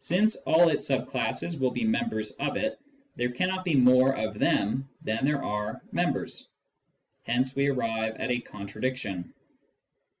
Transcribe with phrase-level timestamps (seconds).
[0.00, 2.80] Since all its sub classes will be members of it,
[3.14, 6.48] there cannot be more of them than there are members.
[7.22, 9.32] Hence we arrive at a contradiction.